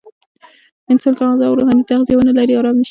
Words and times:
انسان 0.91 1.13
که 1.17 1.23
غذا 1.27 1.45
او 1.49 1.57
روحاني 1.59 1.83
تغذیه 1.89 2.15
ونلري، 2.17 2.53
آرام 2.59 2.73
نه 2.73 2.77
شي. 2.77 2.79